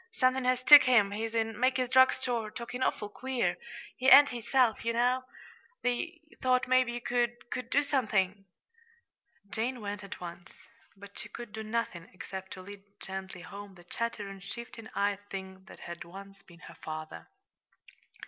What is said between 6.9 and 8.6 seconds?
you could do somethin'."